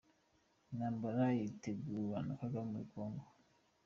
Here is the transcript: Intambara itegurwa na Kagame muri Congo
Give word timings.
Intambara 0.71 1.23
itegurwa 1.49 2.17
na 2.27 2.33
Kagame 2.39 2.67
muri 2.71 2.85
Congo 2.93 3.25